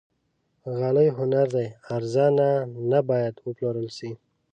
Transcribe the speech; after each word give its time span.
غالۍ 0.75 1.07
هنر 1.17 1.47
دی، 1.55 1.67
ارزانه 1.95 2.49
نه 2.89 2.99
باید 3.09 3.35
وپلورل 3.47 3.87
شي. 3.97 4.11